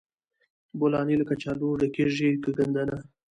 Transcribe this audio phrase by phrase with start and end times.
[0.79, 2.97] بولاني له کچالو ډکیږي که ګندنه؟